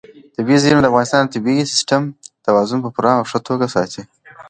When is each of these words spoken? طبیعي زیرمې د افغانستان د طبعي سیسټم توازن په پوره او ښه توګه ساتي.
طبیعي 0.35 0.59
زیرمې 0.63 0.81
د 0.83 0.87
افغانستان 0.91 1.21
د 1.25 1.29
طبعي 1.33 1.57
سیسټم 1.73 2.03
توازن 2.45 2.79
په 2.83 2.89
پوره 2.95 3.11
او 3.17 3.23
ښه 3.29 3.39
توګه 3.47 3.65
ساتي. 3.75 4.03